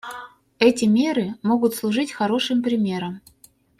[0.57, 3.21] Эти меры могут служить хорошим примером.